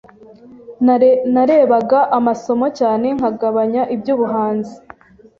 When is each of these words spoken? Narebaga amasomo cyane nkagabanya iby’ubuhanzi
Narebaga 1.33 1.99
amasomo 2.17 2.67
cyane 2.79 3.05
nkagabanya 3.17 3.81
iby’ubuhanzi 3.95 4.75